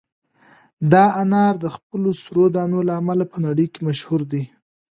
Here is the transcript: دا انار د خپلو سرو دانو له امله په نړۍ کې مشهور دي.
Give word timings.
دا 0.91 1.03
انار 1.21 1.53
د 1.63 1.65
خپلو 1.75 2.09
سرو 2.21 2.45
دانو 2.55 2.79
له 2.87 2.93
امله 3.01 3.25
په 3.31 3.37
نړۍ 3.45 3.67
کې 3.73 3.79
مشهور 3.87 4.21
دي. 4.31 4.43